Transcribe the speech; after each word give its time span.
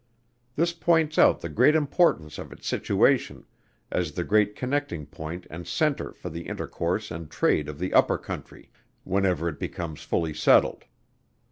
This 0.55 0.73
points 0.73 1.19
out 1.19 1.41
the 1.41 1.47
great 1.47 1.75
importance 1.75 2.39
of 2.39 2.51
its 2.51 2.67
situation, 2.67 3.45
as 3.91 4.13
the 4.13 4.23
great 4.23 4.55
connecting 4.55 5.05
point 5.05 5.45
and 5.51 5.67
centre 5.67 6.11
for 6.11 6.31
the 6.31 6.47
intercourse 6.47 7.11
and 7.11 7.29
trade 7.29 7.69
of 7.69 7.77
the 7.77 7.93
upper 7.93 8.17
country, 8.17 8.71
whenever 9.03 9.47
it 9.47 9.59
becomes 9.59 10.01
fully 10.01 10.33
settled. 10.33 10.85